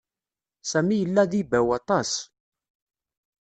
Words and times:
Sami 0.69 0.95
yella 1.01 1.23
d 1.31 1.33
ibaw 1.41 1.69
aṭas. 1.79 2.11